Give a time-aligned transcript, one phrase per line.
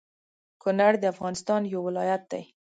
[0.61, 2.41] کونړ د افغانستان يو ولايت دى